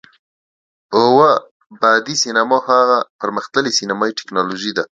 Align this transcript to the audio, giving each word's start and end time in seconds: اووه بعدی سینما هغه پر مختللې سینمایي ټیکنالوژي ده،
اووه 0.97 1.31
بعدی 1.81 2.15
سینما 2.23 2.57
هغه 2.69 2.97
پر 3.19 3.29
مختللې 3.37 3.71
سینمایي 3.79 4.13
ټیکنالوژي 4.19 4.71
ده، 4.77 4.83